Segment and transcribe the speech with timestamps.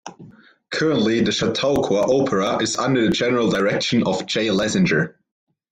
[0.71, 5.17] Currently, the Chautauqua Opera is under the general direction of Jay Lesenger.